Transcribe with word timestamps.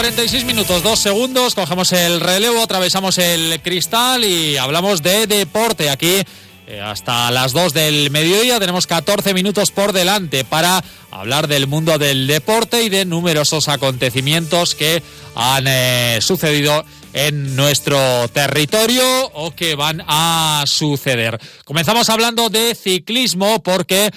46 0.00 0.44
minutos, 0.46 0.82
dos 0.82 0.98
segundos, 0.98 1.54
cogemos 1.54 1.92
el 1.92 2.22
relevo, 2.22 2.62
atravesamos 2.62 3.18
el 3.18 3.60
cristal 3.60 4.24
y 4.24 4.56
hablamos 4.56 5.02
de 5.02 5.26
deporte 5.26 5.90
aquí. 5.90 6.22
Eh, 6.66 6.80
hasta 6.80 7.30
las 7.30 7.52
2 7.52 7.74
del 7.74 8.10
mediodía 8.10 8.58
tenemos 8.58 8.86
14 8.86 9.34
minutos 9.34 9.70
por 9.70 9.92
delante 9.92 10.42
para 10.42 10.82
hablar 11.10 11.48
del 11.48 11.66
mundo 11.66 11.98
del 11.98 12.26
deporte 12.26 12.82
y 12.82 12.88
de 12.88 13.04
numerosos 13.04 13.68
acontecimientos 13.68 14.74
que 14.74 15.02
han 15.34 15.66
eh, 15.66 16.20
sucedido 16.22 16.82
en 17.12 17.54
nuestro 17.54 18.26
territorio 18.28 19.04
o 19.34 19.54
que 19.54 19.74
van 19.74 20.02
a 20.06 20.64
suceder. 20.66 21.38
Comenzamos 21.66 22.08
hablando 22.08 22.48
de 22.48 22.74
ciclismo 22.74 23.62
porque 23.62 24.10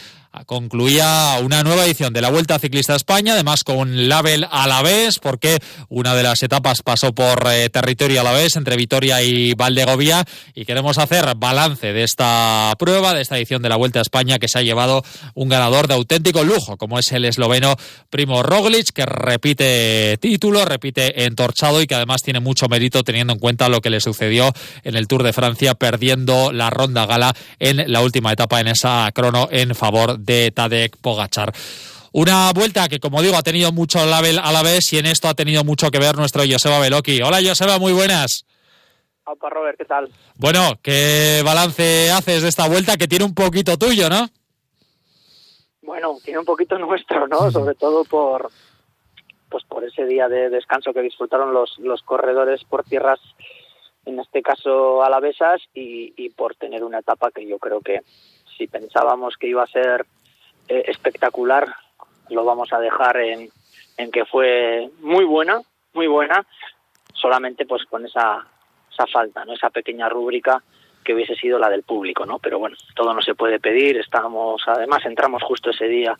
concluía 0.45 1.37
una 1.43 1.63
nueva 1.63 1.85
edición 1.85 2.11
de 2.11 2.21
la 2.21 2.29
Vuelta 2.29 2.57
Ciclista 2.57 2.93
a 2.93 2.95
España, 2.95 3.33
además 3.33 3.63
con 3.63 4.09
label 4.09 4.47
alavés, 4.51 5.19
porque 5.19 5.59
una 5.89 6.15
de 6.15 6.23
las 6.23 6.41
etapas 6.41 6.81
pasó 6.81 7.13
por 7.13 7.47
eh, 7.51 7.69
territorio 7.69 8.21
alavés 8.21 8.55
entre 8.55 8.75
Vitoria 8.75 9.21
y 9.21 9.53
Valdegovía, 9.53 10.25
y 10.55 10.65
queremos 10.65 10.97
hacer 10.97 11.35
balance 11.35 11.93
de 11.93 12.03
esta 12.03 12.73
prueba, 12.79 13.13
de 13.13 13.21
esta 13.21 13.37
edición 13.37 13.61
de 13.61 13.69
la 13.69 13.75
Vuelta 13.75 13.99
a 13.99 14.01
España, 14.01 14.39
que 14.39 14.47
se 14.47 14.57
ha 14.57 14.63
llevado 14.63 15.03
un 15.35 15.49
ganador 15.49 15.87
de 15.87 15.93
auténtico 15.93 16.43
lujo, 16.43 16.77
como 16.77 16.97
es 16.97 17.11
el 17.11 17.25
esloveno 17.25 17.75
Primo 18.09 18.41
Roglic, 18.41 18.89
que 18.89 19.05
repite 19.05 20.17
título, 20.19 20.65
repite 20.65 21.25
entorchado 21.25 21.81
y 21.81 21.87
que 21.87 21.95
además 21.95 22.23
tiene 22.23 22.39
mucho 22.39 22.67
mérito 22.67 23.03
teniendo 23.03 23.33
en 23.33 23.39
cuenta 23.39 23.69
lo 23.69 23.81
que 23.81 23.91
le 23.91 24.01
sucedió 24.01 24.51
en 24.83 24.95
el 24.95 25.07
Tour 25.07 25.23
de 25.23 25.33
Francia, 25.33 25.75
perdiendo 25.75 26.51
la 26.51 26.71
ronda 26.71 27.05
gala 27.05 27.35
en 27.59 27.91
la 27.91 28.01
última 28.01 28.33
etapa 28.33 28.59
en 28.59 28.67
esa 28.67 29.11
crono 29.13 29.47
en 29.51 29.75
favor 29.75 30.22
Tadek 30.25 30.97
Pogachar. 30.97 31.53
Una 32.11 32.51
vuelta 32.53 32.87
que, 32.87 32.99
como 32.99 33.21
digo, 33.21 33.35
ha 33.35 33.41
tenido 33.41 33.71
mucho 33.71 34.05
label 34.05 34.39
a 34.39 34.51
la 34.51 34.61
vez 34.61 34.93
y 34.93 34.99
en 34.99 35.07
esto 35.07 35.27
ha 35.27 35.33
tenido 35.33 35.63
mucho 35.63 35.89
que 35.89 35.97
ver 35.97 36.15
nuestro 36.15 36.43
Joseba 36.47 36.79
Beloki. 36.79 37.21
Hola, 37.21 37.39
Joseba, 37.43 37.79
muy 37.79 37.91
buenas. 37.91 38.45
Hola, 39.25 39.49
Robert, 39.49 39.77
¿qué 39.77 39.85
tal? 39.85 40.09
Bueno, 40.35 40.77
¿qué 40.83 41.41
balance 41.43 42.11
haces 42.11 42.43
de 42.43 42.49
esta 42.49 42.67
vuelta 42.67 42.97
que 42.97 43.07
tiene 43.07 43.25
un 43.25 43.33
poquito 43.33 43.77
tuyo, 43.77 44.09
no? 44.09 44.29
Bueno, 45.81 46.17
tiene 46.23 46.39
un 46.39 46.45
poquito 46.45 46.77
nuestro, 46.77 47.27
¿no? 47.27 47.49
Sobre 47.49 47.75
todo 47.75 48.03
por 48.05 48.51
pues 49.49 49.63
por 49.65 49.83
ese 49.83 50.05
día 50.05 50.27
de 50.27 50.49
descanso 50.49 50.93
que 50.93 51.01
disfrutaron 51.01 51.53
los, 51.53 51.77
los 51.77 52.01
corredores 52.01 52.63
por 52.63 52.83
tierras, 52.83 53.19
en 54.03 54.19
este 54.19 54.41
caso 54.41 55.03
alavesas, 55.03 55.61
y, 55.75 56.11
y 56.17 56.29
por 56.29 56.55
tener 56.55 56.83
una 56.83 56.99
etapa 56.99 57.29
que 57.29 57.47
yo 57.47 57.59
creo 57.59 57.79
que, 57.81 58.01
si 58.57 58.67
pensábamos 58.67 59.37
que 59.37 59.47
iba 59.47 59.63
a 59.63 59.67
ser 59.67 60.05
eh, 60.67 60.83
espectacular, 60.87 61.67
lo 62.29 62.45
vamos 62.45 62.71
a 62.73 62.79
dejar 62.79 63.17
en, 63.17 63.49
en 63.97 64.11
que 64.11 64.25
fue 64.25 64.89
muy 65.01 65.25
buena, 65.25 65.61
muy 65.93 66.07
buena, 66.07 66.45
solamente 67.13 67.65
pues 67.65 67.85
con 67.85 68.05
esa, 68.05 68.45
esa 68.91 69.07
falta, 69.07 69.45
¿no? 69.45 69.53
esa 69.53 69.69
pequeña 69.69 70.09
rúbrica 70.09 70.61
que 71.03 71.13
hubiese 71.13 71.35
sido 71.35 71.59
la 71.59 71.69
del 71.69 71.83
público, 71.83 72.25
¿no? 72.25 72.39
Pero 72.39 72.59
bueno, 72.59 72.77
todo 72.95 73.13
no 73.13 73.21
se 73.21 73.35
puede 73.35 73.59
pedir. 73.59 73.97
Estamos, 73.97 74.63
además, 74.65 75.05
entramos 75.05 75.43
justo 75.43 75.69
ese 75.69 75.85
día 75.85 76.17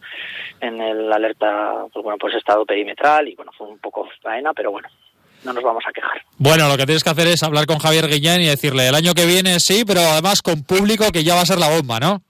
en 0.59 0.81
el 0.81 1.11
alerta, 1.11 1.85
pues 1.91 2.03
bueno, 2.03 2.17
pues 2.17 2.35
estado 2.35 2.65
perimetral 2.65 3.29
y 3.29 3.35
bueno, 3.35 3.51
fue 3.57 3.67
un 3.67 3.79
poco 3.79 4.09
faena, 4.21 4.53
pero 4.53 4.71
bueno, 4.71 4.89
no 5.43 5.53
nos 5.53 5.63
vamos 5.63 5.83
a 5.87 5.91
quejar. 5.91 6.21
Bueno, 6.37 6.67
lo 6.67 6.77
que 6.77 6.85
tienes 6.85 7.03
que 7.03 7.09
hacer 7.09 7.27
es 7.27 7.43
hablar 7.43 7.65
con 7.65 7.79
Javier 7.79 8.07
Guillén 8.07 8.41
y 8.41 8.47
decirle 8.47 8.87
el 8.87 8.95
año 8.95 9.13
que 9.13 9.25
viene 9.25 9.59
sí, 9.59 9.83
pero 9.85 10.01
además 10.01 10.41
con 10.41 10.63
público 10.63 11.11
que 11.11 11.23
ya 11.23 11.35
va 11.35 11.41
a 11.41 11.45
ser 11.45 11.59
la 11.59 11.69
bomba, 11.69 11.99
¿no? 11.99 12.21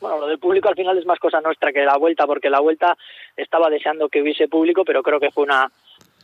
Bueno, 0.00 0.18
lo 0.18 0.26
del 0.26 0.38
público 0.38 0.68
al 0.68 0.74
final 0.74 0.96
es 0.96 1.04
más 1.04 1.18
cosa 1.18 1.40
nuestra 1.40 1.72
que 1.72 1.84
la 1.84 1.98
vuelta, 1.98 2.26
porque 2.26 2.48
la 2.48 2.60
vuelta 2.60 2.96
estaba 3.36 3.68
deseando 3.68 4.08
que 4.08 4.22
hubiese 4.22 4.48
público, 4.48 4.82
pero 4.84 5.02
creo 5.02 5.20
que 5.20 5.30
fue 5.30 5.44
una, 5.44 5.70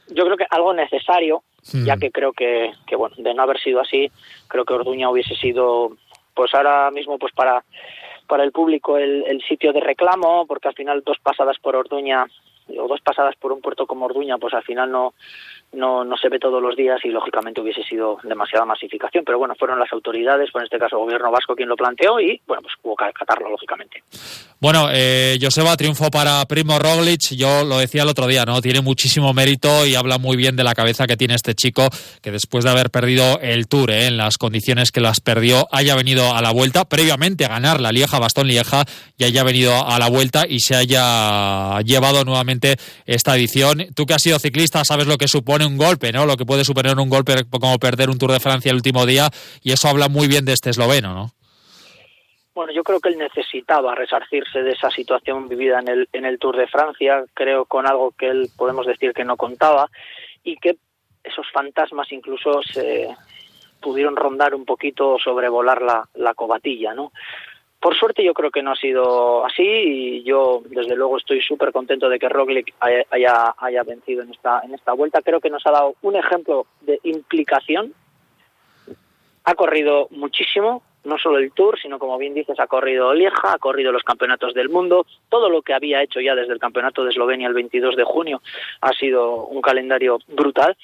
yo 0.08 0.24
creo 0.24 0.36
que 0.36 0.46
algo 0.48 0.72
necesario, 0.72 1.42
hmm. 1.72 1.84
ya 1.84 1.96
que 1.96 2.10
creo 2.10 2.32
que, 2.32 2.72
que, 2.86 2.96
bueno, 2.96 3.16
de 3.18 3.34
no 3.34 3.42
haber 3.42 3.60
sido 3.60 3.80
así, 3.80 4.10
creo 4.48 4.64
que 4.64 4.74
Orduña 4.74 5.10
hubiese 5.10 5.34
sido, 5.34 5.96
pues 6.34 6.54
ahora 6.54 6.90
mismo, 6.90 7.18
pues 7.18 7.34
para, 7.34 7.64
para 8.26 8.44
el 8.44 8.52
público 8.52 8.96
el, 8.96 9.24
el 9.26 9.42
sitio 9.42 9.72
de 9.72 9.80
reclamo, 9.80 10.46
porque 10.46 10.68
al 10.68 10.74
final 10.74 11.02
dos 11.04 11.18
pasadas 11.22 11.58
por 11.58 11.76
Orduña 11.76 12.26
o 12.68 12.88
dos 12.88 13.00
pasadas 13.00 13.36
por 13.36 13.52
un 13.52 13.60
puerto 13.60 13.86
como 13.86 14.06
Orduña, 14.06 14.38
pues 14.38 14.54
al 14.54 14.64
final 14.64 14.90
no, 14.90 15.14
no, 15.72 16.04
no 16.04 16.16
se 16.16 16.28
ve 16.28 16.38
todos 16.38 16.62
los 16.62 16.76
días 16.76 16.98
y 17.04 17.08
lógicamente 17.08 17.60
hubiese 17.60 17.82
sido 17.82 18.18
demasiada 18.22 18.64
masificación. 18.64 19.24
Pero 19.24 19.38
bueno, 19.38 19.54
fueron 19.58 19.78
las 19.78 19.92
autoridades, 19.92 20.50
pues 20.52 20.62
en 20.62 20.66
este 20.66 20.78
caso 20.78 20.96
el 20.96 21.04
gobierno 21.04 21.30
vasco 21.30 21.54
quien 21.54 21.68
lo 21.68 21.76
planteó 21.76 22.18
y 22.20 22.40
bueno, 22.46 22.62
pues 22.62 22.74
hubo 22.82 22.96
que 22.96 23.04
acatarlo 23.04 23.50
lógicamente. 23.50 24.02
Bueno, 24.58 24.88
eh, 24.90 25.38
Joseba, 25.40 25.76
triunfo 25.76 26.10
para 26.10 26.42
Primo 26.46 26.78
Roglic, 26.78 27.34
yo 27.36 27.64
lo 27.64 27.78
decía 27.78 28.04
el 28.04 28.08
otro 28.08 28.26
día, 28.26 28.46
¿no? 28.46 28.62
Tiene 28.62 28.80
muchísimo 28.80 29.34
mérito 29.34 29.84
y 29.84 29.94
habla 29.94 30.16
muy 30.16 30.36
bien 30.36 30.56
de 30.56 30.64
la 30.64 30.74
cabeza 30.74 31.06
que 31.06 31.16
tiene 31.16 31.34
este 31.34 31.54
chico 31.54 31.88
que 32.22 32.30
después 32.30 32.64
de 32.64 32.70
haber 32.70 32.90
perdido 32.90 33.38
el 33.40 33.68
Tour 33.68 33.90
¿eh? 33.90 34.06
en 34.06 34.16
las 34.16 34.38
condiciones 34.38 34.92
que 34.92 35.00
las 35.00 35.20
perdió, 35.20 35.68
haya 35.72 35.94
venido 35.94 36.34
a 36.34 36.40
la 36.40 36.52
vuelta, 36.52 36.86
previamente 36.86 37.44
a 37.44 37.48
ganar 37.48 37.80
la 37.80 37.92
Lieja, 37.92 38.18
Bastón 38.18 38.46
Lieja, 38.46 38.84
y 39.18 39.24
haya 39.24 39.44
venido 39.44 39.86
a 39.86 39.98
la 39.98 40.08
vuelta 40.08 40.46
y 40.48 40.60
se 40.60 40.74
haya 40.74 41.80
llevado 41.82 42.24
nuevamente 42.24 42.76
esta 43.04 43.36
edición. 43.36 43.86
Tú 43.94 44.06
que 44.06 44.14
has 44.14 44.22
sido 44.22 44.38
ciclista 44.38 44.84
sabes 44.84 45.06
lo 45.06 45.18
que 45.18 45.28
supone 45.28 45.55
un 45.62 45.76
golpe, 45.76 46.12
¿no? 46.12 46.26
Lo 46.26 46.36
que 46.36 46.44
puede 46.44 46.64
suponer 46.64 46.98
un 46.98 47.08
golpe 47.08 47.34
como 47.50 47.78
perder 47.78 48.10
un 48.10 48.18
Tour 48.18 48.32
de 48.32 48.40
Francia 48.40 48.70
el 48.70 48.76
último 48.76 49.06
día 49.06 49.28
y 49.62 49.72
eso 49.72 49.88
habla 49.88 50.08
muy 50.08 50.28
bien 50.28 50.44
de 50.44 50.52
este 50.52 50.70
esloveno, 50.70 51.14
¿no? 51.14 51.30
Bueno, 52.54 52.72
yo 52.72 52.82
creo 52.82 53.00
que 53.00 53.10
él 53.10 53.18
necesitaba 53.18 53.94
resarcirse 53.94 54.62
de 54.62 54.72
esa 54.72 54.90
situación 54.90 55.46
vivida 55.46 55.78
en 55.78 55.88
el, 55.88 56.08
en 56.12 56.24
el 56.24 56.38
Tour 56.38 56.56
de 56.56 56.66
Francia, 56.66 57.22
creo 57.34 57.66
con 57.66 57.86
algo 57.86 58.12
que 58.12 58.28
él 58.28 58.48
podemos 58.56 58.86
decir 58.86 59.12
que 59.12 59.24
no 59.24 59.36
contaba 59.36 59.90
y 60.42 60.56
que 60.56 60.76
esos 61.22 61.46
fantasmas 61.52 62.10
incluso 62.12 62.62
se 62.62 63.08
pudieron 63.80 64.16
rondar 64.16 64.54
un 64.54 64.64
poquito, 64.64 65.18
sobrevolar 65.22 65.82
la, 65.82 66.08
la 66.14 66.32
cobatilla, 66.32 66.94
¿no? 66.94 67.12
Por 67.80 67.94
suerte 67.94 68.24
yo 68.24 68.34
creo 68.34 68.50
que 68.50 68.62
no 68.62 68.72
ha 68.72 68.76
sido 68.76 69.44
así 69.44 69.62
y 69.62 70.22
yo 70.24 70.62
desde 70.64 70.96
luego 70.96 71.18
estoy 71.18 71.40
súper 71.42 71.72
contento 71.72 72.08
de 72.08 72.18
que 72.18 72.28
Roglic 72.28 72.74
haya, 72.80 73.54
haya 73.58 73.82
vencido 73.82 74.22
en 74.22 74.30
esta, 74.30 74.62
en 74.64 74.74
esta 74.74 74.92
vuelta. 74.92 75.20
Creo 75.22 75.40
que 75.40 75.50
nos 75.50 75.66
ha 75.66 75.72
dado 75.72 75.94
un 76.02 76.16
ejemplo 76.16 76.66
de 76.80 76.98
implicación. 77.04 77.92
Ha 79.44 79.54
corrido 79.54 80.08
muchísimo, 80.10 80.82
no 81.04 81.18
solo 81.18 81.38
el 81.38 81.52
Tour, 81.52 81.78
sino 81.80 81.98
como 81.98 82.18
bien 82.18 82.34
dices, 82.34 82.58
ha 82.58 82.66
corrido 82.66 83.14
Lieja, 83.14 83.52
ha 83.52 83.58
corrido 83.58 83.92
los 83.92 84.02
campeonatos 84.02 84.54
del 84.54 84.68
mundo, 84.68 85.06
todo 85.28 85.48
lo 85.48 85.62
que 85.62 85.72
había 85.72 86.02
hecho 86.02 86.20
ya 86.20 86.34
desde 86.34 86.52
el 86.52 86.58
campeonato 86.58 87.04
de 87.04 87.10
Eslovenia 87.10 87.46
el 87.46 87.54
22 87.54 87.94
de 87.94 88.04
junio 88.04 88.42
ha 88.80 88.92
sido 88.92 89.46
un 89.46 89.62
calendario 89.62 90.18
brutal. 90.26 90.76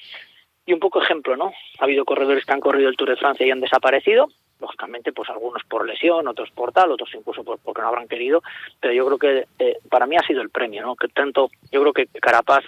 Y 0.65 0.71
un 0.71 0.79
poco 0.79 1.01
ejemplo, 1.01 1.35
¿no? 1.35 1.51
Ha 1.79 1.83
habido 1.83 2.05
corredores 2.05 2.45
que 2.45 2.53
han 2.53 2.61
corrido 2.61 2.87
el 2.87 2.95
Tour 2.95 3.09
de 3.09 3.17
Francia 3.17 3.45
y 3.45 3.51
han 3.51 3.59
desaparecido, 3.59 4.29
lógicamente 4.63 5.11
pues 5.11 5.29
algunos 5.29 5.63
por 5.63 5.85
lesión, 5.85 6.27
otros 6.27 6.49
por 6.51 6.71
tal, 6.71 6.91
otros 6.91 7.09
incluso 7.13 7.43
por, 7.43 7.59
porque 7.59 7.81
no 7.81 7.89
habrán 7.89 8.07
querido, 8.07 8.41
pero 8.79 8.93
yo 8.93 9.05
creo 9.05 9.17
que 9.17 9.47
eh, 9.59 9.77
para 9.89 10.07
mí 10.07 10.15
ha 10.15 10.25
sido 10.25 10.41
el 10.41 10.49
premio, 10.49 10.81
¿no? 10.81 10.95
Que 10.95 11.09
tanto, 11.09 11.51
yo 11.71 11.81
creo 11.81 11.93
que 11.93 12.07
Carapaz 12.19 12.63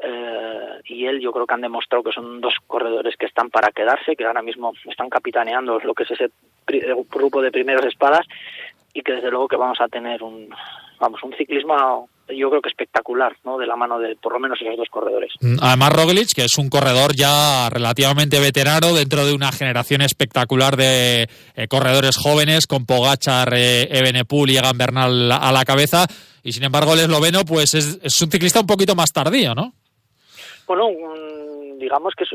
eh, 0.00 0.80
y 0.84 1.06
él 1.06 1.20
yo 1.20 1.32
creo 1.32 1.46
que 1.46 1.54
han 1.54 1.60
demostrado 1.60 2.04
que 2.04 2.12
son 2.12 2.40
dos 2.40 2.54
corredores 2.66 3.16
que 3.16 3.26
están 3.26 3.50
para 3.50 3.70
quedarse, 3.70 4.14
que 4.14 4.24
ahora 4.24 4.42
mismo 4.42 4.72
están 4.84 5.08
capitaneando 5.08 5.78
lo 5.80 5.94
que 5.94 6.04
es 6.04 6.10
ese 6.12 6.30
grupo 7.10 7.40
de 7.40 7.50
primeras 7.50 7.86
espadas 7.86 8.26
y 8.92 9.02
que 9.02 9.12
desde 9.12 9.30
luego 9.30 9.48
que 9.48 9.56
vamos 9.56 9.80
a 9.80 9.88
tener 9.88 10.22
un 10.22 10.54
vamos 11.00 11.22
un 11.22 11.32
ciclismo 11.34 12.08
yo 12.36 12.50
creo 12.50 12.62
que 12.62 12.68
espectacular, 12.68 13.36
¿no? 13.44 13.58
De 13.58 13.66
la 13.66 13.76
mano 13.76 13.98
de 13.98 14.16
por 14.16 14.32
lo 14.32 14.40
menos 14.40 14.60
esos 14.60 14.76
dos 14.76 14.88
corredores. 14.90 15.32
Mm, 15.40 15.56
además 15.60 15.92
Roglic, 15.92 16.32
que 16.34 16.44
es 16.44 16.58
un 16.58 16.68
corredor 16.68 17.14
ya 17.14 17.68
relativamente 17.70 18.40
veterano 18.40 18.94
dentro 18.94 19.26
de 19.26 19.34
una 19.34 19.52
generación 19.52 20.02
espectacular 20.02 20.76
de 20.76 21.28
eh, 21.56 21.68
corredores 21.68 22.16
jóvenes 22.16 22.66
con 22.66 22.86
Pogachar, 22.86 23.52
eh, 23.54 23.88
Ebenepul 23.90 24.50
y 24.50 24.56
Egan 24.56 24.78
Bernal 24.78 25.32
a 25.32 25.52
la 25.52 25.64
cabeza 25.64 26.06
y 26.42 26.52
sin 26.52 26.64
embargo 26.64 26.94
el 26.94 27.00
esloveno 27.00 27.44
pues 27.44 27.74
es, 27.74 27.98
es 28.02 28.22
un 28.22 28.30
ciclista 28.30 28.60
un 28.60 28.66
poquito 28.66 28.94
más 28.94 29.12
tardío, 29.12 29.54
¿no? 29.54 29.72
Bueno, 30.66 30.88
digamos 31.78 32.14
que 32.14 32.24
es, 32.24 32.30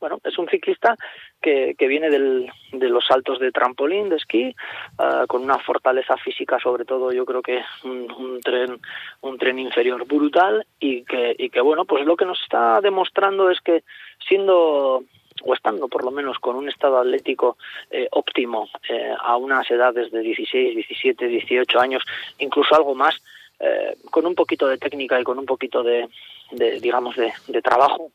bueno, 0.00 0.18
es 0.24 0.38
un 0.38 0.48
ciclista 0.48 0.96
que, 1.44 1.88
viene 1.88 2.08
del, 2.08 2.50
de 2.72 2.88
los 2.88 3.06
saltos 3.06 3.38
de 3.38 3.52
trampolín, 3.52 4.08
de 4.08 4.16
esquí, 4.16 4.54
uh, 4.98 5.26
con 5.26 5.42
una 5.42 5.58
fortaleza 5.58 6.16
física, 6.16 6.58
sobre 6.58 6.86
todo 6.86 7.12
yo 7.12 7.26
creo 7.26 7.42
que 7.42 7.60
un, 7.84 8.10
un, 8.10 8.40
tren 8.40 8.80
un 9.20 9.36
tren 9.36 9.58
inferior 9.58 10.06
brutal 10.06 10.66
y 10.80 11.04
que, 11.04 11.36
y 11.38 11.50
que 11.50 11.60
bueno, 11.60 11.84
pues 11.84 12.06
lo 12.06 12.16
que 12.16 12.24
nos 12.24 12.40
está 12.42 12.80
demostrando 12.80 13.50
es 13.50 13.60
que 13.60 13.84
siendo 14.26 15.04
o 15.42 15.52
estando 15.52 15.88
por 15.88 16.04
lo 16.04 16.10
menos 16.10 16.38
con 16.38 16.56
un 16.56 16.68
estado 16.68 16.98
atlético 16.98 17.58
eh, 17.90 18.08
óptimo 18.12 18.68
eh, 18.88 19.12
a 19.20 19.36
unas 19.36 19.70
edades 19.70 20.10
de 20.10 20.20
16, 20.20 20.76
17, 20.76 21.26
18 21.26 21.80
años, 21.80 22.02
incluso 22.38 22.74
algo 22.74 22.94
más, 22.94 23.20
eh, 23.60 23.96
con 24.10 24.24
un 24.24 24.34
poquito 24.34 24.66
de 24.66 24.78
técnica 24.78 25.20
y 25.20 25.24
con 25.24 25.38
un 25.38 25.44
poquito 25.44 25.82
de, 25.82 26.08
de 26.52 26.80
digamos, 26.80 27.16
de 27.16 27.62
trabajo, 27.62 28.10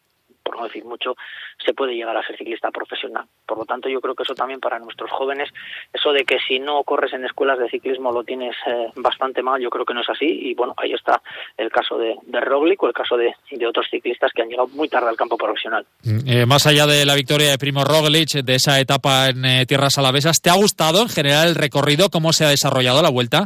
por 0.50 0.57
no 0.57 0.63
decir 0.63 0.84
mucho, 0.84 1.16
se 1.63 1.75
puede 1.75 1.94
llegar 1.94 2.18
a 2.18 2.25
ser 2.25 2.36
ciclista 2.36 2.72
profesional. 2.72 3.24
Por 3.46 3.60
lo 3.60 3.66
tanto, 3.66 3.88
yo 3.88 4.01
creo 4.01 4.16
que 4.16 4.24
eso 4.24 4.34
también 4.34 4.60
para 4.60 4.80
nuestros 4.80 5.12
jóvenes, 5.12 5.48
eso 5.94 6.12
de 6.12 6.24
que 6.24 6.38
si 6.48 6.57
no 6.57 6.84
corres 6.84 7.13
en 7.13 7.24
escuelas 7.24 7.60
de 7.60 7.69
ciclismo 7.69 8.12
lo 8.12 8.24
tienes 8.24 8.56
eh, 8.66 8.88
bastante 8.96 9.44
mal, 9.44 9.62
yo 9.62 9.69
creo 9.69 9.86
que 9.86 9.94
no 9.94 10.01
es 10.01 10.10
así. 10.10 10.25
Y 10.25 10.56
bueno, 10.56 10.74
ahí 10.78 10.92
está 10.94 11.22
el 11.56 11.69
caso 11.69 12.00
de, 12.00 12.16
de 12.24 12.40
Roglic 12.42 12.81
o 12.81 12.88
el 12.88 12.94
caso 12.94 13.16
de, 13.16 13.31
de, 13.51 13.68
otros 13.68 13.86
ciclistas 13.92 14.31
que 14.34 14.42
han 14.42 14.50
llegado 14.50 14.69
muy 14.69 14.90
tarde 14.90 15.10
al 15.10 15.18
campo 15.18 15.38
profesional. 15.38 15.86
Mm, 16.01 16.28
eh, 16.28 16.46
más 16.48 16.66
allá 16.66 16.88
de 16.88 17.06
la 17.06 17.13
victoria 17.13 17.52
de 17.52 17.60
Primo 17.60 17.84
Roglic, 17.84 18.31
de 18.44 18.56
esa 18.56 18.80
etapa 18.80 19.28
en 19.28 19.45
eh, 19.45 19.66
tierras 19.68 20.00
alavesas, 20.00 20.42
¿te 20.42 20.50
ha 20.50 20.56
gustado 20.56 21.04
en 21.04 21.10
general 21.10 21.50
el 21.50 21.56
recorrido? 21.56 22.10
¿Cómo 22.10 22.34
se 22.34 22.45
ha 22.45 22.50
desarrollado 22.50 23.04
la 23.04 23.12
vuelta? 23.12 23.45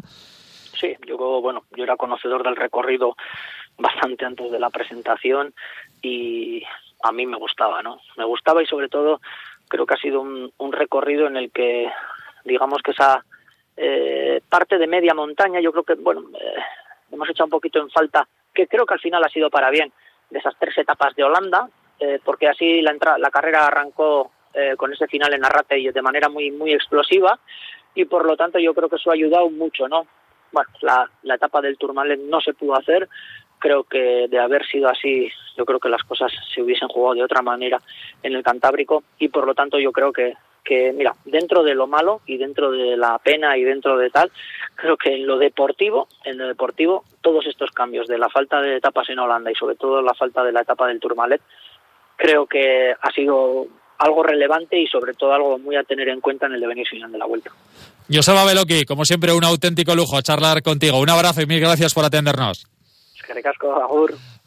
Sí, 0.80 0.96
yo 1.06 1.18
bueno, 1.42 1.64
yo 1.76 1.84
era 1.84 1.98
conocedor 1.98 2.44
del 2.44 2.56
recorrido 2.56 3.18
bastante 3.78 4.26
antes 4.26 4.52
de 4.52 4.60
la 4.60 4.70
presentación 4.70 5.54
y 6.02 6.64
a 7.04 7.12
mí 7.12 7.26
me 7.26 7.38
gustaba, 7.38 7.84
¿no? 7.84 8.00
Me 8.18 8.26
gustaba 8.26 8.64
y 8.64 8.66
sobre 8.66 8.90
todo 8.90 9.22
creo 9.68 9.86
que 9.86 9.94
ha 9.94 9.98
sido 9.98 10.22
un, 10.22 10.72
recorrido 10.72 11.28
en 11.28 11.38
el 11.38 11.52
que, 11.52 11.92
digamos 12.46 12.82
que 12.82 12.92
esa 12.92 13.24
eh, 13.78 14.42
parte 14.50 14.78
de 14.78 14.88
media 14.88 15.14
montaña, 15.14 15.60
yo 15.60 15.72
creo 15.72 15.84
que, 15.84 15.96
bueno, 15.96 16.22
eh, 16.40 16.62
hemos 17.12 17.30
hecho 17.30 17.44
un 17.44 17.50
poquito 17.50 17.80
en 17.80 17.90
falta, 17.90 18.28
que 18.54 18.68
creo 18.68 18.86
que 18.86 18.94
al 18.94 19.00
final 19.00 19.24
ha 19.24 19.30
sido 19.30 19.50
para 19.50 19.70
bien, 19.70 19.92
de 20.30 20.40
esas 20.40 20.56
tres 20.58 20.78
etapas 20.78 21.16
de 21.16 21.24
Holanda, 21.24 21.70
eh, 22.00 22.20
porque 22.24 22.48
así 22.48 22.82
la, 22.82 22.96
la 23.18 23.30
carrera 23.30 23.68
arrancó 23.68 24.32
eh, 24.54 24.76
con 24.78 24.94
ese 24.94 25.08
final 25.08 25.34
en 25.34 25.44
Arrate 25.44 25.80
y 25.80 25.90
de 25.90 26.02
manera 26.02 26.30
muy, 26.30 26.52
muy 26.52 26.74
explosiva, 26.74 27.40
y 27.96 28.06
por 28.06 28.26
lo 28.26 28.38
tanto 28.38 28.60
yo 28.60 28.74
creo 28.74 28.88
que 28.88 28.98
eso 28.98 29.10
ha 29.10 29.16
ayudado 29.16 29.50
mucho, 29.50 29.88
¿no? 29.88 30.06
Bueno, 30.54 30.70
la, 30.82 31.10
la 31.24 31.36
etapa 31.36 31.60
del 31.62 31.78
Tourmalet 31.78 32.22
no 32.22 32.40
se 32.40 32.54
pudo 32.54 32.76
hacer, 32.76 33.10
creo 33.64 33.84
que 33.86 34.28
de 34.30 34.40
haber 34.40 34.66
sido 34.68 34.88
así, 34.88 35.32
yo 35.58 35.66
creo 35.66 35.80
que 35.80 35.90
las 35.90 36.04
cosas 36.04 36.32
se 36.54 36.62
hubiesen 36.62 36.90
jugado 36.90 37.16
de 37.16 37.24
otra 37.24 37.42
manera 37.42 37.82
en 38.22 38.36
el 38.36 38.44
Cantábrico. 38.44 39.04
Y 39.18 39.30
por 39.30 39.48
lo 39.48 39.56
tanto 39.56 39.80
yo 39.80 39.92
creo 39.92 40.12
que, 40.12 40.34
que 40.64 40.92
mira, 40.92 41.16
dentro 41.26 41.64
de 41.64 41.74
lo 41.74 41.88
malo 41.88 42.20
y 42.26 42.38
dentro 42.38 42.72
de 42.72 42.98
la 42.98 43.18
pena 43.20 43.58
y 43.58 43.64
dentro 43.64 43.98
de 43.98 44.10
tal, 44.10 44.32
creo 44.76 44.98
que 44.98 45.16
en 45.16 45.26
lo 45.26 45.38
deportivo, 45.38 46.08
en 46.26 46.38
lo 46.38 46.48
deportivo, 46.48 47.06
todos 47.22 47.48
estos 47.48 47.72
cambios 47.72 48.08
de 48.08 48.18
la 48.18 48.30
falta 48.30 48.62
de 48.62 48.76
etapas 48.76 49.10
en 49.10 49.20
Holanda 49.20 49.50
y 49.50 49.56
sobre 49.56 49.76
todo 49.76 50.02
la 50.02 50.14
falta 50.14 50.44
de 50.44 50.52
la 50.52 50.62
etapa 50.62 50.88
del 50.88 51.00
Tourmalet, 51.00 51.42
creo 52.18 52.46
que 52.46 52.94
ha 53.00 53.12
sido 53.12 53.68
algo 54.04 54.24
relevante 54.24 54.80
y 54.80 54.88
sobre 54.88 55.14
todo 55.14 55.34
algo 55.34 55.58
muy 55.60 55.76
a 55.76 55.84
tener 55.84 56.10
en 56.10 56.22
cuenta 56.22 56.46
en 56.46 56.54
el 56.54 56.62
devenir 56.62 56.88
final 56.88 57.12
de 57.12 57.18
la 57.18 57.26
vuelta. 57.26 57.52
Joseba 58.12 58.44
Beloki, 58.46 58.86
como 58.86 59.06
siempre, 59.06 59.34
un 59.34 59.44
auténtico 59.44 59.96
lujo 59.96 60.22
charlar 60.22 60.62
contigo. 60.62 61.00
Un 61.00 61.10
abrazo 61.10 61.42
y 61.42 61.46
mil 61.46 61.60
gracias 61.60 61.94
por 61.94 62.06
atendernos. 62.06 62.68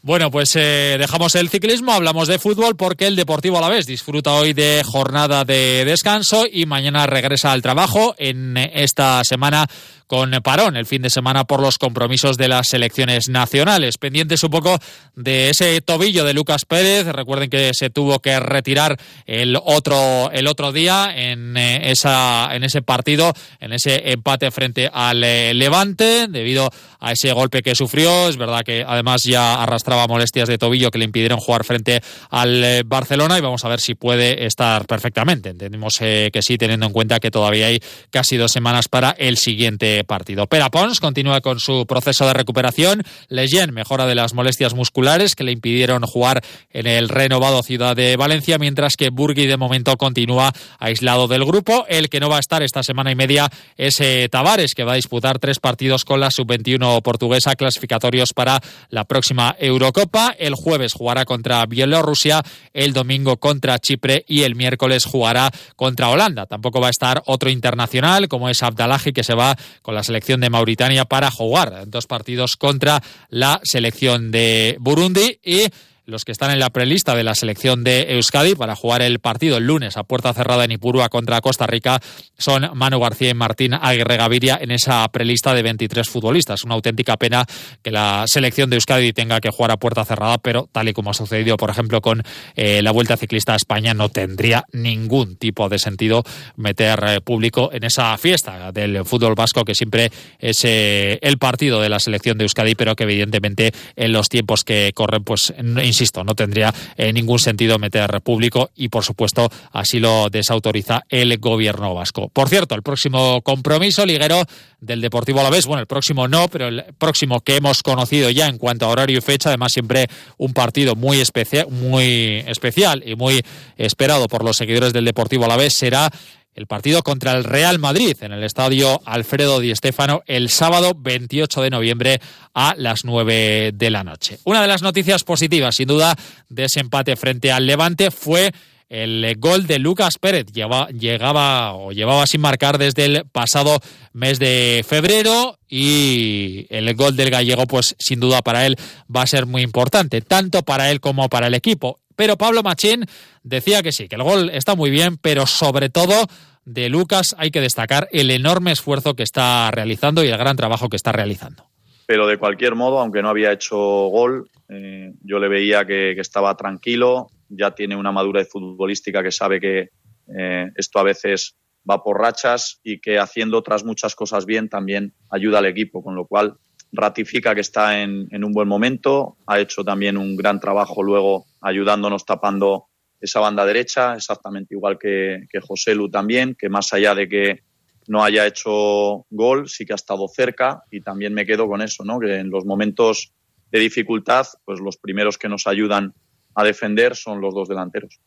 Bueno, 0.03 0.31
pues 0.31 0.55
eh, 0.55 0.97
dejamos 1.01 1.35
el 1.35 1.49
ciclismo, 1.49 1.93
hablamos 1.93 2.29
de 2.29 2.39
fútbol 2.39 2.77
porque 2.77 3.09
el 3.09 3.17
Deportivo 3.17 3.59
Alavés 3.59 3.87
disfruta 3.87 4.35
hoy 4.35 4.53
de 4.53 4.83
jornada 4.85 5.45
de 5.45 5.85
descanso 5.85 6.45
y 6.51 6.65
mañana 6.65 7.07
regresa 7.07 7.51
al 7.51 7.63
trabajo 7.63 8.15
en 8.17 8.57
esta 8.57 9.25
semana 9.25 9.67
con 10.07 10.31
parón 10.43 10.77
el 10.77 10.87
fin 10.87 11.03
de 11.03 11.11
semana 11.11 11.45
por 11.45 11.61
los 11.61 11.79
compromisos 11.79 12.37
de 12.37 12.49
las 12.49 12.69
selecciones 12.69 13.29
nacionales. 13.29 13.99
Pendientes 13.99 14.43
un 14.45 14.51
poco 14.51 14.79
de 15.15 15.51
ese 15.51 15.81
tobillo 15.81 16.25
de 16.25 16.35
Lucas 16.35 16.65
Pérez. 16.65 17.07
Recuerden 17.07 17.51
que 17.51 17.73
se 17.75 17.91
tuvo 17.91 18.21
que 18.21 18.39
retirar 18.39 18.99
el 19.27 19.59
otro, 19.61 20.31
el 20.33 20.47
otro 20.47 20.73
día 20.73 21.13
en, 21.15 21.57
eh, 21.57 21.91
esa, 21.91 22.55
en 22.55 22.63
ese 22.65 22.83
partido, 22.83 23.33
en 23.61 23.73
ese 23.73 24.13
empate 24.13 24.51
frente 24.51 24.89
al 24.93 25.25
eh, 25.25 25.55
Levante, 25.55 26.29
debido 26.29 26.71
a 27.01 27.13
ese 27.13 27.33
golpe 27.33 27.63
que 27.63 27.75
sufrió. 27.75 28.29
Es 28.29 28.37
verdad 28.37 28.65
que 28.67 28.85
además 28.87 29.23
ya 29.23 29.63
arrastraba 29.63 30.07
molestias 30.07 30.49
de 30.49 30.59
tobillo 30.59 30.91
que 30.91 30.99
le 30.99 31.05
impidieron 31.07 31.39
jugar 31.39 31.65
frente 31.65 32.03
al 32.29 32.63
eh, 32.63 32.83
Barcelona 32.85 33.39
y 33.39 33.41
vamos 33.41 33.65
a 33.65 33.69
ver 33.69 33.81
si 33.81 33.95
puede 33.95 34.45
estar 34.45 34.87
perfectamente. 34.87 35.51
Entendemos 35.51 35.99
que 35.99 36.41
sí, 36.43 36.59
teniendo 36.59 36.87
en 36.87 36.93
cuenta 36.93 37.21
que 37.21 37.31
todavía 37.31 37.69
hay 37.69 37.81
casi 38.11 38.37
dos 38.37 38.53
semanas 38.53 38.89
para 38.89 39.11
el 39.13 39.39
siguiente 39.39 40.03
partido. 40.05 40.47
Pera 40.49 40.71
Pons 40.71 41.01
continúa 41.01 41.41
con 41.41 41.61
su 41.61 41.87
proceso 41.87 42.27
de 42.27 42.33
recuperación. 42.33 43.03
Leyen 43.29 43.73
mejora 43.73 44.07
de 44.07 44.15
las 44.15 44.35
molestias 44.35 44.75
musculares 44.75 45.35
que 45.35 45.45
le 45.45 45.53
impidieron 45.53 46.03
jugar 46.03 46.43
en 46.71 46.87
el 46.87 47.09
renovado 47.09 47.63
Ciudad 47.63 47.95
de 47.95 48.17
Valencia, 48.17 48.59
mientras 48.59 48.97
que 48.97 49.11
Burgui 49.11 49.47
de 49.47 49.57
momento 49.57 49.97
continúa 49.97 50.53
aislado 50.79 51.29
del 51.29 51.45
grupo. 51.45 51.87
El 51.89 52.09
que 52.09 52.21
no 52.21 52.29
va 52.29 52.39
a 52.39 52.41
estar 52.41 52.63
esta 52.63 52.83
semana 52.83 53.13
y 53.13 53.15
media 53.15 53.49
es 53.77 54.01
eh, 54.01 54.29
Tavares, 54.29 54.75
que 54.75 54.85
va 54.85 54.93
a 54.93 54.97
disputar 54.97 55.39
tres 55.39 55.61
partidos 55.61 56.05
con 56.05 56.19
la 56.19 56.31
sub-21 56.31 57.03
portuguesa 57.03 57.55
clasificatorios 57.55 58.33
para 58.33 58.56
la 58.91 59.05
próxima 59.05 59.55
Eurocopa. 59.59 60.35
El 60.39 60.55
jueves 60.55 60.93
jugará 60.93 61.25
contra 61.25 61.65
Bielorrusia, 61.67 62.43
el 62.73 62.93
domingo 62.93 63.37
contra 63.39 63.79
Chipre 63.79 64.25
y 64.29 64.43
el 64.43 64.55
miércoles 64.55 65.05
jugará 65.05 65.51
contra 65.77 66.09
Holanda. 66.09 66.47
Tampoco 66.47 66.81
va 66.81 66.89
a 66.89 66.91
estar 66.91 67.23
otro 67.27 67.51
internacional 67.51 68.29
como 68.29 68.49
es 68.49 68.63
Abdalaji, 68.63 69.13
que 69.13 69.25
se 69.25 69.35
va 69.35 69.57
con 69.83 69.95
la 69.95 70.03
selección 70.03 70.41
de 70.41 70.51
Mauritania 70.51 71.05
para 71.05 71.31
jugar 71.31 71.85
dos 71.87 72.07
partidos 72.07 72.57
contra 72.57 73.03
la 73.29 73.61
selección 73.63 74.31
de 74.31 74.77
Burundi 74.81 75.39
y 75.43 75.65
los 76.07 76.25
que 76.25 76.31
están 76.31 76.53
en 76.53 76.61
la 76.61 76.71
prelista 76.71 77.17
de 77.17 77.25
la 77.25 77.35
selección 77.35 77.83
de 77.83 78.15
Euskadi 78.15 78.55
para 78.55 78.77
jugar 78.77 79.03
el 79.03 79.19
partido 79.19 79.57
el 79.57 79.67
lunes 79.67 79.97
a 79.97 80.05
puerta 80.05 80.33
cerrada 80.33 80.65
en 80.65 80.71
Ipurúa 80.71 81.09
contra 81.09 81.41
Costa 81.41 81.67
Rica 81.67 82.01
son 82.39 82.71
Manu 82.75 83.01
García 83.01 83.31
y 83.31 83.35
Martín 83.35 83.75
Aguirre 83.75 84.17
Gaviria 84.17 84.57
en 84.61 84.71
esa 84.71 85.07
prelista 85.09 85.53
de 85.53 85.63
23 85.63 86.09
futbolistas. 86.09 86.63
Una 86.63 86.75
auténtica 86.75 87.17
pena 87.17 87.45
que 87.83 87.91
la 87.91 88.25
selección 88.27 88.71
de 88.71 88.77
Euskadi 88.77 89.13
tenga 89.13 89.41
que 89.41 89.51
jugar 89.51 89.73
a 89.73 89.79
puerta 89.79 90.05
cerrada, 90.05 90.39
pero 90.39 90.69
tal 90.71 90.89
y 90.89 90.93
como 90.93 91.11
ha 91.11 91.15
sucedido, 91.15 91.57
por 91.57 91.71
ejemplo, 91.71 92.01
con 92.01 92.23
eh, 92.55 92.83
la 92.83 92.93
Vuelta 92.93 93.17
Ciclista 93.17 93.55
a 93.55 93.57
España, 93.57 93.93
no 93.93 94.09
tendría 94.09 94.65
ningún 94.73 95.37
tipo 95.37 95.69
de 95.69 95.81
sentido 95.81 96.23
meter 96.55 97.03
eh, 97.07 97.21
público 97.21 97.71
en 97.73 97.83
esa 97.83 98.17
fiesta 98.17 98.71
del 98.71 99.05
fútbol 99.05 99.35
vasco, 99.35 99.65
que 99.65 99.75
siempre 99.75 100.13
es 100.39 100.65
eh, 100.65 101.19
el 101.23 101.39
partido 101.39 101.81
de 101.81 101.89
la 101.89 101.99
selección 101.99 102.39
de 102.39 102.45
Euskadi, 102.45 102.77
pero 102.77 102.95
que 102.95 103.05
evidentemente 103.05 103.73
en 103.97 104.13
los 104.13 104.29
tiempos 104.29 104.63
que 104.63 104.93
corren, 104.95 105.25
pues 105.25 105.53
insisto, 105.97 106.25
no 106.25 106.35
tendría 106.35 106.73
eh, 106.97 107.13
ningún 107.13 107.39
sentido 107.39 107.79
meter 107.79 108.21
público 108.21 108.71
y, 108.77 108.89
por 108.89 109.03
supuesto, 109.03 109.49
así 109.73 109.99
lo 109.99 110.29
desautoriza 110.29 111.03
el 111.09 111.39
gobierno 111.39 111.95
vasco. 111.95 112.29
Por 112.29 112.49
cierto, 112.49 112.75
el 112.75 112.83
próximo 112.83 113.41
compromiso 113.43 114.05
liguero 114.05 114.43
del 114.81 115.01
Deportivo 115.01 115.41
Alavés, 115.41 115.67
bueno, 115.67 115.81
el 115.81 115.87
próximo 115.87 116.29
no, 116.29 116.49
pero 116.49 116.69
el 116.69 116.85
próximo 116.99 117.41
que 117.41 117.57
hemos 117.57 117.83
conocido 117.83 118.29
ya 118.31 118.47
en 118.47 118.59
cuanto 118.59 118.85
a 118.85 118.89
horario 118.89 119.19
y 119.19 119.21
fecha, 119.23 119.49
además 119.49 119.73
siempre 119.73 120.07
un 120.37 120.53
partido 120.53 120.95
muy 120.95 121.21
especial, 121.21 121.69
muy 121.71 122.45
especial 122.47 123.03
y 123.07 123.17
muy 123.17 123.43
esperado 123.77 124.29
por 124.29 124.45
los 124.45 124.57
seguidores 124.57 124.93
del 124.93 125.07
Deportivo 125.07 125.47
Alavés 125.47 125.75
será 125.79 126.11
el 126.57 126.67
partido 126.67 127.03
contra 127.03 127.33
el 127.33 127.45
Real 127.45 127.79
Madrid 127.79 128.17
en 128.23 128.33
el 128.33 128.43
estadio 128.43 129.01
Alfredo 129.05 129.61
Di 129.61 129.75
Stéfano 129.77 130.23
el 130.27 130.49
sábado 130.49 130.93
28 130.97 131.63
de 131.63 131.71
noviembre 131.71 132.21
a 132.55 132.75
las 132.77 133.05
9 133.05 133.73
de 133.75 133.91
la 133.91 134.03
noche. 134.03 134.39
Una 134.45 134.63
de 134.63 134.67
las 134.67 134.83
noticias 134.83 135.23
positivas, 135.23 135.77
sin 135.77 135.87
duda, 135.87 136.17
de 136.49 136.65
ese 136.65 136.81
empate 136.81 137.15
frente 137.17 137.53
al 137.53 137.67
Levante 137.67 138.11
fue 138.11 138.53
el 138.89 139.35
gol 139.39 139.67
de 139.67 139.79
Lucas 139.79 140.19
Pérez. 140.19 140.47
llegaba 140.53 141.75
o 141.75 141.93
llevaba 141.93 142.27
sin 142.27 142.41
marcar 142.41 142.79
desde 142.79 143.05
el 143.05 143.25
pasado 143.31 143.79
mes 144.13 144.39
de 144.39 144.85
febrero 144.87 145.59
y 145.69 146.67
el 146.71 146.95
gol 146.95 147.17
del 147.17 147.31
gallego, 147.31 147.67
pues 147.67 147.97
sin 147.99 148.21
duda 148.21 148.43
para 148.43 148.67
él 148.67 148.77
va 149.15 149.23
a 149.23 149.27
ser 149.27 149.47
muy 149.47 149.63
importante, 149.63 150.21
tanto 150.21 150.63
para 150.63 150.91
él 150.91 151.01
como 151.01 151.29
para 151.29 151.49
el 151.49 151.55
equipo. 151.55 152.01
Pero 152.15 152.37
Pablo 152.37 152.63
Machín 152.63 153.05
decía 153.43 153.83
que 153.83 153.93
sí, 153.93 154.09
que 154.09 154.17
el 154.17 154.23
gol 154.23 154.51
está 154.51 154.75
muy 154.75 154.91
bien, 154.91 155.19
pero 155.19 155.47
sobre 155.47 155.91
todo 155.91 156.27
de 156.65 156.89
Lucas 156.89 157.35
hay 157.39 157.51
que 157.51 157.61
destacar 157.61 158.09
el 158.11 158.31
enorme 158.31 158.73
esfuerzo 158.73 159.15
que 159.15 159.23
está 159.23 159.71
realizando 159.71 160.25
y 160.25 160.29
el 160.29 160.39
gran 160.39 160.57
trabajo 160.57 160.89
que 160.89 160.97
está 160.97 161.13
realizando. 161.13 161.65
Pero 162.07 162.27
de 162.27 162.39
cualquier 162.39 162.75
modo, 162.75 163.01
aunque 163.01 163.21
no 163.21 163.29
había 163.29 163.53
hecho 163.53 163.77
gol, 163.77 164.49
eh, 164.69 165.13
yo 165.23 165.39
le 165.39 165.49
veía 165.49 165.85
que, 165.85 166.13
estaba 166.13 166.57
tranquilo, 166.57 167.29
ya 167.49 167.75
tiene 167.75 167.97
una 167.97 168.13
madurez 168.13 168.49
futbolística 168.51 169.23
que 169.23 169.33
sabe 169.33 169.61
que 169.61 169.91
eh, 170.37 170.71
esto 170.75 170.99
a 170.99 171.05
veces 171.05 171.57
va 171.89 172.03
por 172.03 172.21
rachas 172.21 172.81
y 172.83 173.01
que 173.01 173.19
haciendo 173.19 173.59
otras 173.59 173.85
muchas 173.85 174.15
cosas 174.15 174.45
bien 174.45 174.69
también 174.69 175.15
ayuda 175.31 175.59
al 175.59 175.67
equipo, 175.67 176.03
con 176.03 176.15
lo 176.15 176.27
cual 176.27 176.57
ratifica 176.93 177.55
que 177.55 177.61
está 177.61 178.01
en, 178.01 178.29
un 178.45 178.53
buen 178.53 178.69
momento, 178.69 179.37
ha 179.47 179.61
hecho 179.61 179.85
también 179.85 180.17
un 180.17 180.37
gran 180.37 180.61
trabajo 180.61 181.03
luego 181.03 181.47
ayudándonos 181.61 182.25
tapando 182.25 182.87
esa 183.21 183.41
banda 183.41 183.65
derecha, 183.65 184.15
exactamente 184.15 184.75
igual 184.75 184.99
que, 184.99 185.47
que 185.51 185.61
José 185.61 185.95
Lu 185.95 186.11
también, 186.11 186.57
que 186.59 186.69
más 186.69 186.93
allá 186.93 187.15
de 187.15 187.29
que 187.29 187.63
no 188.09 188.23
haya 188.23 188.47
hecho 188.47 189.27
gol, 189.31 189.69
sí 189.69 189.85
que 189.85 189.93
ha 189.93 189.97
estado 189.97 190.29
cerca 190.29 190.85
y 190.91 191.01
también 191.01 191.35
me 191.35 191.47
quedo 191.47 191.67
con 191.67 191.83
eso, 191.83 192.05
¿no? 192.05 192.19
que 192.19 192.37
en 192.37 192.51
los 192.51 192.65
momentos 192.65 193.33
de 193.71 193.81
dificultad, 193.81 194.47
pues 194.65 194.81
los 194.81 194.97
primeros 194.97 195.39
que 195.39 195.49
nos 195.49 195.67
ayudan 195.67 196.15
a 196.57 196.65
defender 196.65 197.15
son 197.15 197.41
los 197.41 197.55
dos 197.55 197.69
delanteros. 197.69 198.19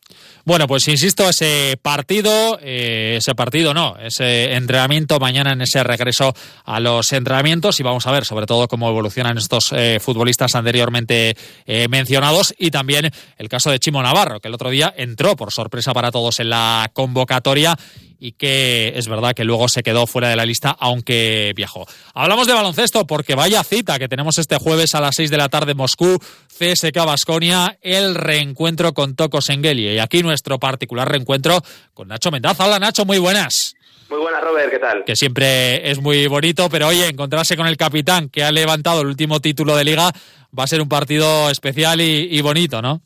Bueno, 0.44 0.66
pues 0.68 0.86
insisto, 0.88 1.28
ese 1.28 1.76
partido, 1.82 2.58
eh, 2.62 3.16
ese 3.18 3.34
partido 3.34 3.74
no, 3.74 3.96
ese 3.98 4.54
entrenamiento 4.54 5.18
mañana 5.18 5.52
en 5.52 5.62
ese 5.62 5.82
regreso 5.82 6.32
a 6.64 6.78
los 6.78 7.12
entrenamientos 7.12 7.80
y 7.80 7.82
vamos 7.82 8.06
a 8.06 8.12
ver 8.12 8.24
sobre 8.24 8.46
todo 8.46 8.68
cómo 8.68 8.88
evolucionan 8.88 9.36
estos 9.36 9.72
eh, 9.72 9.98
futbolistas 10.00 10.54
anteriormente 10.54 11.34
eh, 11.66 11.88
mencionados 11.88 12.54
y 12.56 12.70
también 12.70 13.10
el 13.36 13.48
caso 13.48 13.70
de 13.70 13.80
Chimo 13.80 14.00
Navarro, 14.00 14.38
que 14.40 14.48
el 14.48 14.54
otro 14.54 14.70
día 14.70 14.94
entró 14.96 15.34
por 15.34 15.52
sorpresa 15.52 15.92
para 15.92 16.12
todos 16.12 16.38
en 16.38 16.50
la 16.50 16.88
convocatoria 16.94 17.76
y 18.20 18.32
que 18.32 18.92
es 18.94 19.08
verdad 19.08 19.32
que 19.34 19.44
luego 19.44 19.68
se 19.68 19.82
quedó 19.82 20.06
fuera 20.06 20.28
de 20.28 20.36
la 20.36 20.44
lista, 20.44 20.76
aunque 20.78 21.52
viajó. 21.56 21.86
Hablamos 22.14 22.46
de 22.46 22.52
baloncesto 22.52 23.06
porque 23.06 23.34
vaya 23.34 23.64
cita 23.64 23.98
que 23.98 24.08
tenemos 24.08 24.38
este 24.38 24.58
jueves 24.58 24.94
a 24.94 25.00
las 25.00 25.16
6 25.16 25.30
de 25.30 25.36
la 25.38 25.48
tarde 25.48 25.72
en 25.72 25.78
Moscú, 25.78 26.18
CSK 26.48 26.94
Basconia, 27.06 27.78
el 27.80 28.14
reencuentro 28.14 28.92
con 28.92 29.16
Toco 29.16 29.40
Sengeli. 29.40 29.88
Y 29.88 29.98
aquí 29.98 30.22
nuestro 30.22 30.58
particular 30.58 31.10
reencuentro 31.10 31.62
con 31.94 32.08
Nacho 32.08 32.30
Mendaza. 32.30 32.66
Hola 32.66 32.78
Nacho, 32.78 33.06
muy 33.06 33.18
buenas. 33.18 33.74
Muy 34.10 34.18
buenas, 34.18 34.42
Robert, 34.42 34.70
¿qué 34.70 34.78
tal? 34.78 35.04
Que 35.04 35.16
siempre 35.16 35.88
es 35.88 36.00
muy 36.00 36.26
bonito, 36.26 36.68
pero 36.68 36.88
oye, 36.88 37.06
encontrarse 37.06 37.56
con 37.56 37.68
el 37.68 37.76
capitán 37.76 38.28
que 38.28 38.42
ha 38.42 38.52
levantado 38.52 39.00
el 39.00 39.06
último 39.06 39.40
título 39.40 39.76
de 39.76 39.84
liga 39.84 40.12
va 40.56 40.64
a 40.64 40.66
ser 40.66 40.82
un 40.82 40.88
partido 40.88 41.48
especial 41.48 42.00
y, 42.00 42.28
y 42.28 42.40
bonito, 42.42 42.82
¿no? 42.82 43.02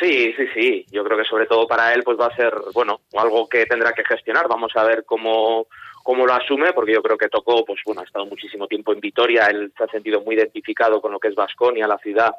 Sí, 0.00 0.32
sí, 0.36 0.46
sí. 0.54 0.86
Yo 0.90 1.04
creo 1.04 1.18
que 1.18 1.24
sobre 1.24 1.46
todo 1.46 1.66
para 1.66 1.92
él 1.92 2.02
pues 2.02 2.18
va 2.18 2.26
a 2.26 2.36
ser, 2.36 2.52
bueno, 2.72 3.00
algo 3.14 3.48
que 3.48 3.66
tendrá 3.66 3.92
que 3.92 4.04
gestionar. 4.04 4.48
Vamos 4.48 4.72
a 4.74 4.84
ver 4.84 5.04
cómo, 5.04 5.66
cómo 6.02 6.26
lo 6.26 6.34
asume, 6.34 6.72
porque 6.72 6.92
yo 6.92 7.02
creo 7.02 7.18
que 7.18 7.28
tocó, 7.28 7.64
pues 7.64 7.80
bueno, 7.84 8.00
ha 8.00 8.04
estado 8.04 8.26
muchísimo 8.26 8.66
tiempo 8.66 8.92
en 8.92 9.00
Vitoria, 9.00 9.46
él 9.46 9.72
se 9.76 9.84
ha 9.84 9.88
sentido 9.88 10.20
muy 10.22 10.34
identificado 10.34 11.00
con 11.00 11.12
lo 11.12 11.18
que 11.18 11.28
es 11.28 11.34
Vasconia, 11.34 11.86
la 11.86 11.98
ciudad 11.98 12.34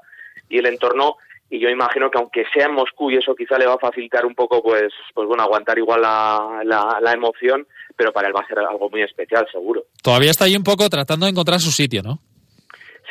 y 0.50 0.58
el 0.58 0.66
entorno, 0.66 1.18
y 1.50 1.60
yo 1.60 1.70
imagino 1.70 2.10
que 2.10 2.18
aunque 2.18 2.46
sea 2.54 2.66
en 2.66 2.74
Moscú 2.74 3.12
y 3.12 3.18
eso 3.18 3.36
quizá 3.36 3.58
le 3.58 3.68
va 3.68 3.76
a 3.76 3.80
facilitar 3.80 4.26
un 4.26 4.34
poco, 4.34 4.62
pues, 4.64 4.92
pues 5.14 5.28
bueno, 5.28 5.44
aguantar 5.44 5.78
igual 5.78 6.02
la, 6.02 6.62
la, 6.64 6.98
la 7.00 7.12
emoción, 7.12 7.68
pero 7.96 8.12
para 8.12 8.28
él 8.28 8.36
va 8.36 8.42
a 8.42 8.48
ser 8.48 8.60
algo 8.60 8.90
muy 8.90 9.04
especial, 9.04 9.46
seguro. 9.52 9.84
Todavía 10.02 10.32
está 10.32 10.46
ahí 10.46 10.56
un 10.56 10.64
poco 10.64 10.90
tratando 10.90 11.26
de 11.26 11.32
encontrar 11.32 11.60
su 11.60 11.72
sitio, 11.72 12.02
¿no? 12.02 12.20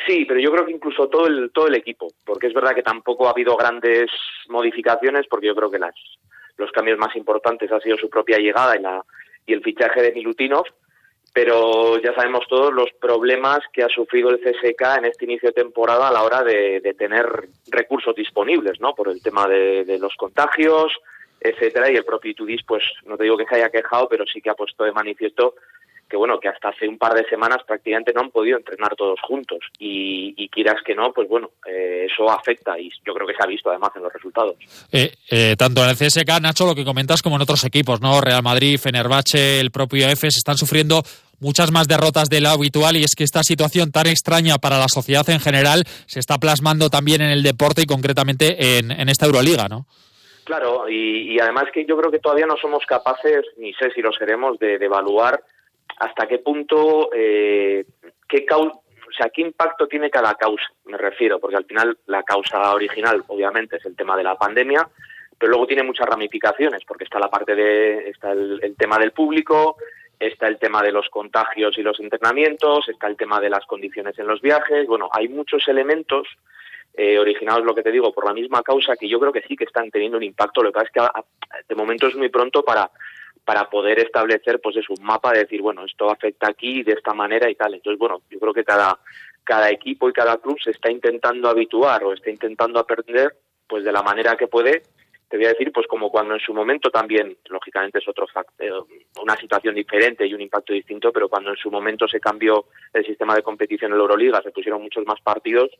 Sí, 0.05 0.25
pero 0.25 0.39
yo 0.39 0.51
creo 0.51 0.65
que 0.65 0.73
incluso 0.73 1.07
todo 1.07 1.27
el 1.27 1.51
todo 1.51 1.67
el 1.67 1.75
equipo, 1.75 2.07
porque 2.25 2.47
es 2.47 2.53
verdad 2.53 2.75
que 2.75 2.83
tampoco 2.83 3.27
ha 3.27 3.31
habido 3.31 3.55
grandes 3.55 4.09
modificaciones, 4.49 5.27
porque 5.29 5.47
yo 5.47 5.55
creo 5.55 5.71
que 5.71 5.79
las 5.79 5.95
los 6.57 6.71
cambios 6.71 6.99
más 6.99 7.15
importantes 7.15 7.71
ha 7.71 7.79
sido 7.79 7.97
su 7.97 8.09
propia 8.09 8.37
llegada 8.37 8.75
y 8.77 8.81
la 8.81 9.03
y 9.45 9.53
el 9.53 9.61
fichaje 9.61 10.01
de 10.01 10.11
Milutinov, 10.11 10.65
pero 11.33 11.99
ya 11.99 12.13
sabemos 12.13 12.45
todos 12.47 12.73
los 12.73 12.89
problemas 12.99 13.59
que 13.71 13.83
ha 13.83 13.89
sufrido 13.89 14.29
el 14.29 14.39
CSK 14.39 14.99
en 14.99 15.05
este 15.05 15.25
inicio 15.25 15.49
de 15.49 15.61
temporada 15.61 16.07
a 16.07 16.13
la 16.13 16.23
hora 16.23 16.43
de, 16.43 16.95
tener 16.97 17.25
recursos 17.69 18.15
disponibles, 18.15 18.79
¿no? 18.79 18.93
Por 18.93 19.09
el 19.09 19.21
tema 19.21 19.47
de, 19.47 19.83
de 19.83 19.99
los 19.99 20.15
contagios, 20.15 20.93
etcétera, 21.39 21.91
y 21.91 21.95
el 21.95 22.05
propio 22.05 22.31
Itudis, 22.31 22.61
pues 22.65 22.83
no 23.05 23.17
te 23.17 23.23
digo 23.23 23.37
que 23.37 23.45
se 23.45 23.55
haya 23.55 23.69
quejado, 23.69 24.07
pero 24.07 24.25
sí 24.25 24.41
que 24.41 24.49
ha 24.49 24.55
puesto 24.55 24.83
de 24.83 24.93
manifiesto 24.93 25.55
que 26.13 26.17
bueno, 26.17 26.39
que 26.39 26.47
hasta 26.47 26.69
hace 26.69 26.87
un 26.87 26.99
par 26.99 27.15
de 27.15 27.27
semanas 27.27 27.63
prácticamente 27.65 28.13
no 28.13 28.21
han 28.21 28.29
podido 28.29 28.55
entrenar 28.55 28.95
todos 28.95 29.19
juntos 29.23 29.57
y, 29.79 30.35
y 30.37 30.47
quieras 30.47 30.75
que 30.85 30.93
no, 30.93 31.11
pues 31.11 31.27
bueno, 31.27 31.49
eh, 31.67 32.05
eso 32.05 32.29
afecta 32.29 32.77
y 32.77 32.87
yo 33.03 33.15
creo 33.15 33.25
que 33.25 33.33
se 33.33 33.41
ha 33.41 33.47
visto 33.47 33.71
además 33.71 33.89
en 33.95 34.03
los 34.03 34.13
resultados. 34.13 34.55
Eh, 34.91 35.11
eh, 35.31 35.55
tanto 35.57 35.83
en 35.83 35.89
el 35.89 35.95
CSK, 35.95 36.39
Nacho, 36.39 36.67
lo 36.67 36.75
que 36.75 36.85
comentas 36.85 37.23
como 37.23 37.37
en 37.37 37.41
otros 37.41 37.63
equipos, 37.63 37.99
¿no? 37.99 38.21
Real 38.21 38.43
Madrid, 38.43 38.77
Fenerbahce, 38.77 39.59
el 39.59 39.71
propio 39.71 40.07
EFES 40.07 40.37
están 40.37 40.55
sufriendo 40.55 41.01
muchas 41.39 41.71
más 41.71 41.87
derrotas 41.87 42.29
de 42.29 42.41
lo 42.41 42.49
habitual 42.49 42.95
y 42.95 43.03
es 43.03 43.15
que 43.15 43.23
esta 43.23 43.41
situación 43.41 43.91
tan 43.91 44.05
extraña 44.05 44.59
para 44.59 44.77
la 44.77 44.89
sociedad 44.89 45.27
en 45.31 45.39
general 45.39 45.81
se 46.05 46.19
está 46.19 46.37
plasmando 46.37 46.91
también 46.91 47.23
en 47.23 47.31
el 47.31 47.41
deporte 47.41 47.81
y 47.81 47.85
concretamente 47.87 48.77
en, 48.77 48.91
en 48.91 49.09
esta 49.09 49.25
Euroliga, 49.25 49.67
¿no? 49.67 49.87
Claro, 50.43 50.87
y, 50.87 51.33
y, 51.33 51.39
además 51.39 51.65
que 51.73 51.85
yo 51.85 51.97
creo 51.97 52.11
que 52.11 52.19
todavía 52.19 52.45
no 52.45 52.57
somos 52.57 52.85
capaces, 52.85 53.45
ni 53.57 53.73
sé 53.73 53.91
si 53.95 54.01
lo 54.01 54.11
seremos, 54.11 54.59
de, 54.59 54.77
de 54.77 54.85
evaluar 54.85 55.41
hasta 55.97 56.27
qué 56.27 56.39
punto, 56.39 57.09
eh, 57.13 57.85
qué 58.27 58.45
causa, 58.45 58.75
o 58.75 59.11
sea, 59.15 59.29
qué 59.29 59.41
impacto 59.41 59.87
tiene 59.87 60.09
cada 60.09 60.33
causa, 60.35 60.65
me 60.85 60.97
refiero, 60.97 61.39
porque 61.39 61.57
al 61.57 61.65
final 61.65 61.97
la 62.07 62.23
causa 62.23 62.73
original, 62.73 63.23
obviamente, 63.27 63.77
es 63.77 63.85
el 63.85 63.95
tema 63.95 64.17
de 64.17 64.23
la 64.23 64.35
pandemia, 64.35 64.87
pero 65.37 65.51
luego 65.51 65.67
tiene 65.67 65.83
muchas 65.83 66.07
ramificaciones, 66.07 66.83
porque 66.85 67.03
está 67.03 67.19
la 67.19 67.29
parte 67.29 67.55
de, 67.55 68.09
está 68.09 68.31
el, 68.31 68.59
el 68.63 68.75
tema 68.75 68.97
del 68.97 69.11
público, 69.11 69.77
está 70.19 70.47
el 70.47 70.57
tema 70.57 70.81
de 70.81 70.91
los 70.91 71.09
contagios 71.09 71.77
y 71.77 71.83
los 71.83 71.99
entrenamientos, 71.99 72.87
está 72.89 73.07
el 73.07 73.17
tema 73.17 73.39
de 73.39 73.49
las 73.49 73.65
condiciones 73.65 74.17
en 74.17 74.27
los 74.27 74.41
viajes, 74.41 74.87
bueno, 74.87 75.09
hay 75.11 75.27
muchos 75.27 75.67
elementos 75.67 76.27
eh, 76.95 77.17
originados, 77.17 77.65
lo 77.65 77.73
que 77.73 77.81
te 77.81 77.91
digo, 77.91 78.13
por 78.13 78.25
la 78.25 78.33
misma 78.33 78.61
causa 78.61 78.95
que 78.95 79.09
yo 79.09 79.19
creo 79.19 79.33
que 79.33 79.41
sí 79.41 79.55
que 79.55 79.63
están 79.63 79.89
teniendo 79.89 80.17
un 80.17 80.23
impacto. 80.23 80.61
Lo 80.61 80.71
que 80.71 80.79
pasa 80.79 80.85
es 80.85 80.91
que 80.91 81.65
de 81.67 81.75
momento 81.75 82.05
es 82.05 82.15
muy 82.15 82.29
pronto 82.29 82.63
para, 82.63 82.91
para 83.45 83.69
poder 83.69 83.99
establecer, 83.99 84.59
pues 84.61 84.77
es 84.77 84.89
un 84.89 85.03
mapa 85.03 85.33
de 85.33 85.39
decir, 85.39 85.61
bueno, 85.61 85.85
esto 85.85 86.09
afecta 86.09 86.49
aquí 86.49 86.83
de 86.83 86.93
esta 86.93 87.13
manera 87.13 87.49
y 87.49 87.55
tal. 87.55 87.73
Entonces, 87.73 87.99
bueno, 87.99 88.21
yo 88.29 88.39
creo 88.39 88.53
que 88.53 88.63
cada, 88.63 88.97
cada 89.43 89.69
equipo 89.69 90.09
y 90.09 90.13
cada 90.13 90.37
club 90.37 90.57
se 90.63 90.71
está 90.71 90.89
intentando 90.91 91.49
habituar 91.49 92.03
o 92.03 92.13
está 92.13 92.29
intentando 92.29 92.79
aprender, 92.79 93.35
pues 93.67 93.83
de 93.83 93.91
la 93.91 94.01
manera 94.01 94.35
que 94.37 94.47
puede. 94.47 94.83
Te 95.27 95.37
voy 95.37 95.47
a 95.47 95.49
decir, 95.49 95.71
pues 95.71 95.87
como 95.87 96.11
cuando 96.11 96.35
en 96.35 96.39
su 96.39 96.53
momento 96.53 96.91
también, 96.91 97.35
lógicamente 97.49 97.97
es 97.97 98.07
otro 98.07 98.27
factor, 98.27 98.85
una 99.19 99.35
situación 99.35 99.73
diferente 99.73 100.27
y 100.27 100.33
un 100.33 100.41
impacto 100.41 100.73
distinto, 100.73 101.11
pero 101.11 101.27
cuando 101.27 101.49
en 101.49 101.57
su 101.57 101.71
momento 101.71 102.07
se 102.07 102.19
cambió 102.19 102.65
el 102.93 103.03
sistema 103.03 103.35
de 103.35 103.41
competición 103.41 103.91
en 103.91 103.97
la 103.97 104.03
Euroliga, 104.03 104.43
se 104.43 104.51
pusieron 104.51 104.83
muchos 104.83 105.03
más 105.07 105.19
partidos, 105.21 105.71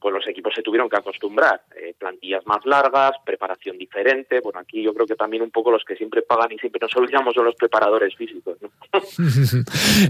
pues 0.00 0.14
los 0.14 0.26
equipos 0.28 0.52
se 0.54 0.62
tuvieron 0.62 0.88
que 0.88 0.96
acostumbrar. 0.96 1.62
Eh, 1.74 1.94
plantillas 1.98 2.46
más 2.46 2.64
largas, 2.64 3.12
preparación 3.24 3.78
diferente. 3.78 4.40
Bueno, 4.40 4.60
aquí 4.60 4.82
yo 4.82 4.92
creo 4.94 5.06
que 5.06 5.16
también 5.16 5.42
un 5.42 5.50
poco 5.50 5.70
los 5.70 5.84
que 5.84 5.96
siempre 5.96 6.22
pagan 6.22 6.52
y 6.52 6.58
siempre 6.58 6.80
nos 6.80 6.94
olvidamos 6.96 7.34
son 7.34 7.44
los 7.44 7.54
preparadores 7.54 8.14
físicos. 8.16 8.58
¿no? 8.60 8.70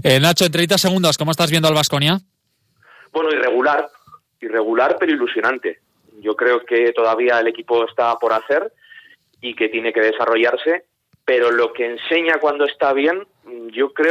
eh, 0.03 0.19
Nacho, 0.19 0.45
en 0.45 0.51
30 0.51 0.77
segundos, 0.77 1.17
¿cómo 1.17 1.31
estás 1.31 1.49
viendo 1.49 1.67
al 1.67 1.73
Vasconia? 1.73 2.19
Bueno, 3.11 3.29
irregular, 3.31 3.87
irregular 4.41 4.97
pero 4.99 5.13
ilusionante. 5.13 5.79
Yo 6.19 6.35
creo 6.35 6.65
que 6.65 6.91
todavía 6.93 7.39
el 7.39 7.47
equipo 7.47 7.85
está 7.85 8.15
por 8.17 8.33
hacer 8.33 8.71
y 9.41 9.55
que 9.55 9.69
tiene 9.69 9.93
que 9.93 10.01
desarrollarse, 10.01 10.85
pero 11.25 11.51
lo 11.51 11.73
que 11.73 11.85
enseña 11.85 12.39
cuando 12.39 12.65
está 12.65 12.93
bien, 12.93 13.27
yo 13.71 13.93
creo 13.93 14.05